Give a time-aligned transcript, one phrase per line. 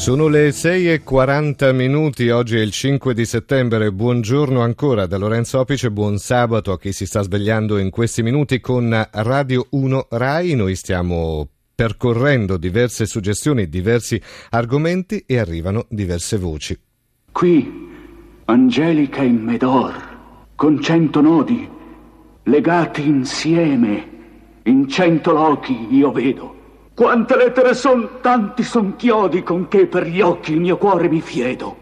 [0.00, 5.18] Sono le 6 e 40 minuti, oggi è il 5 di settembre, buongiorno ancora da
[5.18, 10.06] Lorenzo Opice, buon sabato a chi si sta svegliando in questi minuti con Radio 1
[10.08, 16.80] RAI, noi stiamo percorrendo diverse suggestioni, diversi argomenti e arrivano diverse voci.
[17.30, 17.88] Qui,
[18.46, 21.68] Angelica in Medor, con cento nodi,
[22.44, 24.08] legati insieme,
[24.62, 26.59] in cento lochi io vedo
[27.00, 31.22] quante lettere son, tanti son chiodi con che per gli occhi il mio cuore mi
[31.22, 31.79] fiedo.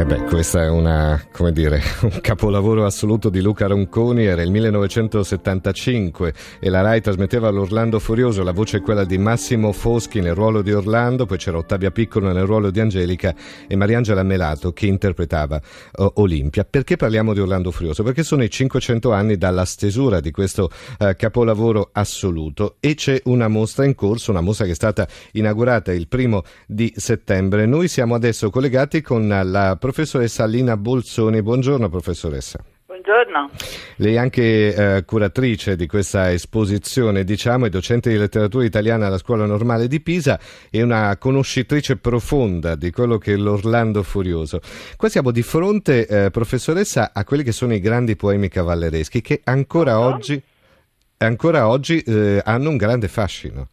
[0.00, 4.40] E eh beh, questa è una, come dire, un capolavoro assoluto di Luca Ronconi, era
[4.40, 10.20] il 1975 e la RAI trasmetteva l'Orlando Furioso, la voce è quella di Massimo Foschi
[10.20, 13.34] nel ruolo di Orlando, poi c'era Ottavia Piccolo nel ruolo di Angelica
[13.68, 15.60] e Mariangela Melato che interpretava
[15.96, 16.64] uh, Olimpia.
[16.64, 18.02] Perché parliamo di Orlando Furioso?
[18.02, 23.48] Perché sono i 500 anni dalla stesura di questo uh, capolavoro assoluto e c'è una
[23.48, 27.66] mostra in corso, una mostra che è stata inaugurata il primo di settembre.
[27.66, 31.42] Noi siamo adesso collegati con la professoressa Lina Bolzoni.
[31.42, 32.62] Buongiorno professoressa.
[32.86, 33.50] Buongiorno.
[33.96, 39.18] Lei è anche eh, curatrice di questa esposizione, diciamo, è docente di letteratura italiana alla
[39.18, 40.38] Scuola Normale di Pisa
[40.70, 44.60] e una conoscitrice profonda di quello che è l'Orlando Furioso.
[44.96, 49.40] Qua siamo di fronte, eh, professoressa, a quelli che sono i grandi poemi cavallereschi che
[49.42, 50.40] ancora oggi,
[51.18, 53.68] ancora oggi eh, hanno un grande fascino.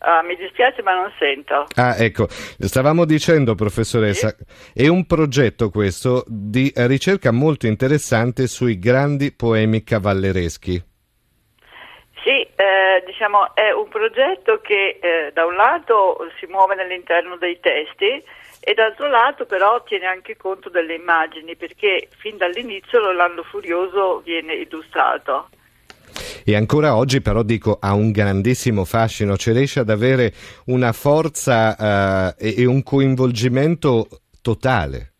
[0.00, 1.66] Uh, mi dispiace ma non sento.
[1.76, 4.84] Ah, ecco, stavamo dicendo, professoressa, sì?
[4.84, 10.82] è un progetto questo di ricerca molto interessante sui grandi poemi cavallereschi.
[12.22, 17.58] Sì, eh, diciamo è un progetto che eh, da un lato si muove nell'interno dei
[17.60, 18.22] testi
[18.60, 24.52] e dall'altro lato però tiene anche conto delle immagini perché fin dall'inizio l'Orlando Furioso viene
[24.54, 25.48] illustrato
[26.44, 30.32] e ancora oggi però dico ha un grandissimo fascino, ci riesce ad avere
[30.66, 34.06] una forza uh, e, un coinvolgimento
[34.42, 35.12] totale.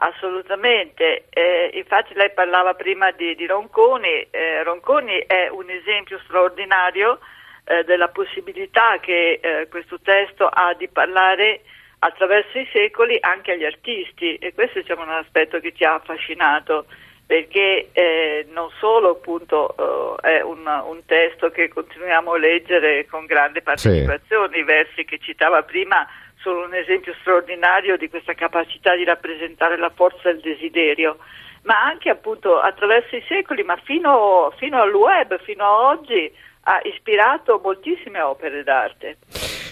[0.00, 7.18] Assolutamente, eh, infatti lei parlava prima di, di Ronconi, eh, Ronconi è un esempio straordinario
[7.64, 11.62] eh, della possibilità che eh, questo testo ha di parlare
[11.98, 14.36] attraverso i secoli anche agli artisti.
[14.36, 16.86] E questo diciamo, è un aspetto che ci ha affascinato
[17.28, 23.26] perché eh, non solo appunto uh, è un, un, testo che continuiamo a leggere con
[23.26, 24.60] grande partecipazione, sì.
[24.60, 29.90] i versi che citava prima sono un esempio straordinario di questa capacità di rappresentare la
[29.94, 31.18] forza del desiderio,
[31.64, 36.80] ma anche appunto attraverso i secoli, ma fino, fino al web, fino ad oggi, ha
[36.84, 39.18] ispirato moltissime opere d'arte.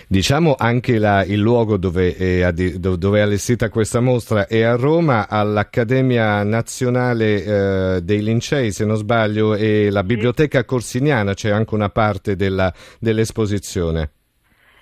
[0.09, 5.27] Diciamo anche la, il luogo dove è, dove è, allestita questa mostra è a Roma,
[5.29, 11.89] all'Accademia Nazionale eh, dei Lincei, se non sbaglio, e la Biblioteca Corsiniana, c'è anche una
[11.89, 14.11] parte della, dell'esposizione.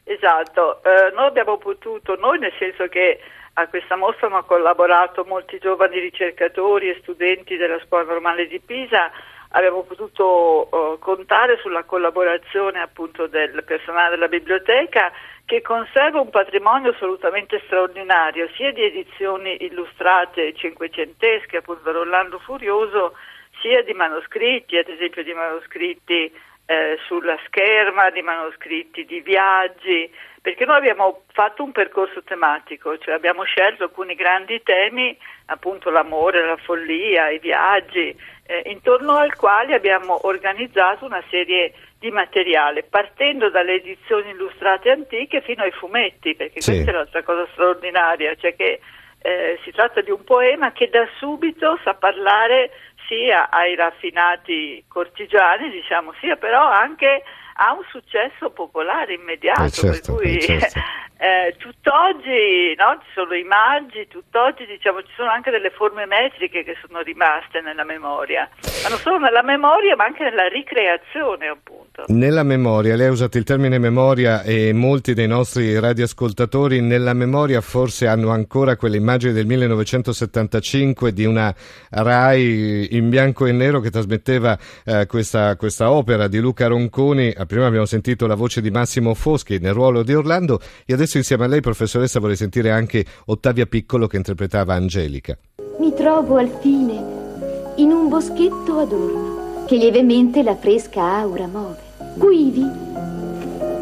[0.04, 3.18] Esatto, eh, noi abbiamo potuto, noi nel senso che
[3.54, 9.10] a questa mostra hanno collaborato molti giovani ricercatori e studenti della Scuola Normale di Pisa,
[9.54, 15.12] abbiamo potuto uh, contare sulla collaborazione appunto del personale della biblioteca
[15.44, 23.14] che conserva un patrimonio assolutamente straordinario sia di edizioni illustrate cinquecentesche appunto da Rolando Furioso
[23.60, 26.32] sia di manoscritti, ad esempio di manoscritti
[26.66, 30.10] eh, sulla scherma, di manoscritti di viaggi,
[30.44, 35.16] perché noi abbiamo fatto un percorso tematico, cioè abbiamo scelto alcuni grandi temi,
[35.46, 42.10] appunto l'amore, la follia, i viaggi, eh, intorno al quale abbiamo organizzato una serie di
[42.10, 46.72] materiale, partendo dalle edizioni illustrate antiche fino ai fumetti, perché sì.
[46.72, 48.80] questa è l'altra cosa straordinaria, cioè che
[49.22, 52.70] eh, si tratta di un poema che da subito sa parlare
[53.08, 57.22] sia ai raffinati cortigiani, diciamo, sia però anche
[57.54, 60.80] ha un successo popolare immediato, eh certo, per cui eh certo.
[61.18, 66.64] eh, tutt'oggi no, ci sono i maggi, tutt'oggi diciamo, ci sono anche delle forme metriche
[66.64, 68.48] che sono rimaste nella memoria,
[68.82, 72.04] ma non solo nella memoria ma anche nella ricreazione appunto.
[72.08, 77.60] Nella memoria, lei ha usato il termine memoria e molti dei nostri radioascoltatori nella memoria
[77.60, 81.54] forse hanno ancora quelle immagini del 1975 di una
[81.90, 87.66] RAI in bianco e nero che trasmetteva eh, questa, questa opera di Luca Ronconi prima
[87.66, 91.48] abbiamo sentito la voce di Massimo Foschi nel ruolo di Orlando e adesso insieme a
[91.48, 95.36] lei, professoressa, vorrei sentire anche Ottavia Piccolo che interpretava Angelica.
[95.78, 101.78] mi trovo al fine in un boschetto adorno che lievemente la fresca aura muove.
[102.18, 102.64] Quivi,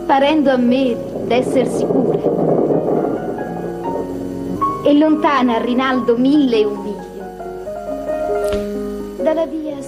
[0.06, 2.20] parendo a me d'esser sicura.
[4.85, 7.12] E lontana al Rinaldo mille e un miglio.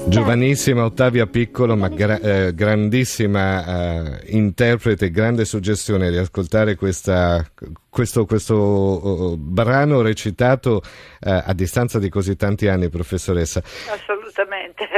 [0.06, 7.44] Giovanissima Ottavia Piccolo, ma gra- eh, grandissima eh, interprete, grande suggestione di ascoltare questa,
[7.91, 13.62] questo, questo uh, brano recitato uh, a distanza di così tanti anni, professoressa.
[13.91, 14.88] Assolutamente.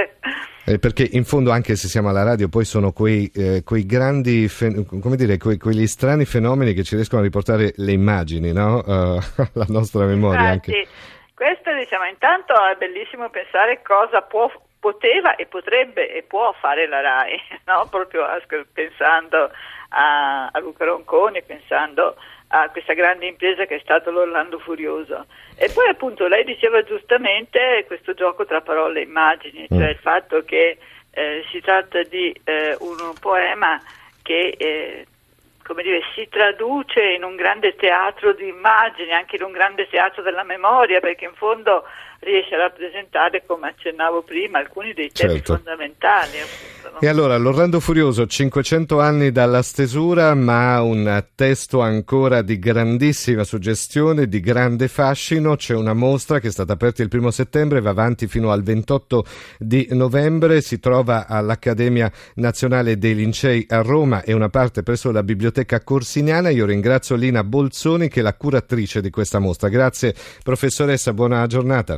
[0.64, 4.48] Eh, perché in fondo, anche se siamo alla radio, poi sono quei, eh, quei grandi,
[4.48, 8.82] fe- come dire, quei, quegli strani fenomeni che ci riescono a riportare le immagini, no?
[8.86, 9.20] Uh,
[9.54, 10.52] alla nostra memoria.
[10.52, 10.88] Infatti, anche.
[11.36, 14.50] Questo diciamo, intanto è bellissimo pensare cosa può
[14.80, 17.86] poteva e potrebbe e può fare la RAI, no?
[17.90, 18.24] proprio
[18.72, 19.50] pensando
[19.90, 22.16] a, a Luca Ronconi, pensando
[22.48, 25.26] a questa grande impresa che è stato l'Orlando Furioso.
[25.58, 29.90] E poi appunto lei diceva giustamente questo gioco tra parole e immagini, cioè mm.
[29.90, 30.78] il fatto che
[31.10, 33.78] eh, si tratta di eh, un poema
[34.22, 35.06] che eh,
[35.66, 40.22] come dire, si traduce in un grande teatro di immagini, anche in un grande teatro
[40.22, 41.84] della memoria, perché in fondo
[42.20, 45.54] riesce a rappresentare, come accennavo prima, alcuni dei temi certo.
[45.54, 46.38] fondamentali.
[46.40, 47.00] Appunto, no?
[47.00, 54.28] E allora, l'Orlando Furioso, 500 anni dalla stesura, ma un testo ancora di grandissima suggestione,
[54.28, 55.56] di grande fascino.
[55.56, 59.24] C'è una mostra che è stata aperta il primo settembre, va avanti fino al 28
[59.58, 65.22] di novembre, si trova all'Accademia Nazionale dei Lincei a Roma e una parte presso la
[65.22, 66.48] Biblioteca Corsiniana.
[66.50, 69.68] Io ringrazio Lina Bolzoni che è la curatrice di questa mostra.
[69.68, 71.94] Grazie professoressa, buona giornata.